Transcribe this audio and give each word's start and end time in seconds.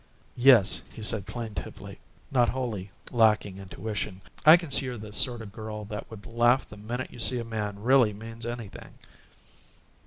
"Yes," 0.35 0.81
he 0.91 1.03
said, 1.03 1.27
plaintively, 1.27 1.99
not 2.31 2.49
wholly 2.49 2.89
lacking 3.11 3.59
intuition, 3.59 4.21
"I 4.43 4.57
can 4.57 4.71
see 4.71 4.85
you're 4.87 4.97
the 4.97 5.13
sort 5.13 5.43
of 5.43 5.51
girl 5.51 5.85
that 5.85 6.09
would 6.09 6.25
laugh 6.25 6.67
the 6.67 6.75
minute 6.75 7.11
you 7.11 7.19
see 7.19 7.37
a 7.37 7.43
man 7.43 7.77
really 7.79 8.11
means 8.11 8.47
anything!" 8.47 8.95